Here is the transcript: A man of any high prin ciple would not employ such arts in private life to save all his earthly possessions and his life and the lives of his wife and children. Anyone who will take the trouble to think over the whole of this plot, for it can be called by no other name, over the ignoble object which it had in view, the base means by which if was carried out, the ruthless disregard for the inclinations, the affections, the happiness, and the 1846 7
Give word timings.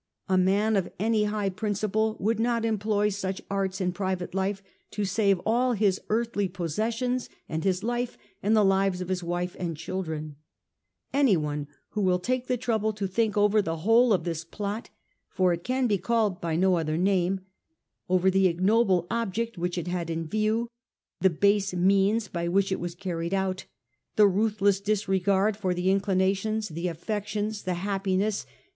A 0.27 0.35
man 0.35 0.75
of 0.75 0.91
any 0.97 1.25
high 1.25 1.51
prin 1.51 1.73
ciple 1.73 2.19
would 2.19 2.39
not 2.39 2.65
employ 2.65 3.09
such 3.09 3.39
arts 3.51 3.79
in 3.79 3.91
private 3.91 4.33
life 4.33 4.63
to 4.89 5.05
save 5.05 5.39
all 5.45 5.73
his 5.73 6.01
earthly 6.09 6.47
possessions 6.47 7.29
and 7.47 7.63
his 7.63 7.83
life 7.83 8.17
and 8.41 8.55
the 8.57 8.65
lives 8.65 9.01
of 9.01 9.09
his 9.09 9.21
wife 9.23 9.55
and 9.59 9.77
children. 9.77 10.37
Anyone 11.13 11.67
who 11.89 12.01
will 12.01 12.17
take 12.17 12.47
the 12.47 12.57
trouble 12.57 12.93
to 12.93 13.05
think 13.05 13.37
over 13.37 13.61
the 13.61 13.77
whole 13.85 14.11
of 14.11 14.23
this 14.23 14.43
plot, 14.43 14.89
for 15.29 15.53
it 15.53 15.63
can 15.63 15.85
be 15.85 15.99
called 15.99 16.41
by 16.41 16.55
no 16.55 16.77
other 16.77 16.97
name, 16.97 17.41
over 18.09 18.31
the 18.31 18.47
ignoble 18.47 19.05
object 19.11 19.55
which 19.55 19.77
it 19.77 19.85
had 19.87 20.09
in 20.09 20.25
view, 20.25 20.67
the 21.19 21.29
base 21.29 21.75
means 21.75 22.27
by 22.27 22.47
which 22.47 22.71
if 22.71 22.79
was 22.79 22.95
carried 22.95 23.35
out, 23.35 23.65
the 24.15 24.25
ruthless 24.27 24.79
disregard 24.79 25.55
for 25.55 25.75
the 25.75 25.91
inclinations, 25.91 26.69
the 26.69 26.87
affections, 26.87 27.61
the 27.61 27.75
happiness, 27.75 28.41
and 28.41 28.47
the 28.47 28.49
1846 28.49 28.49
7 28.49 28.57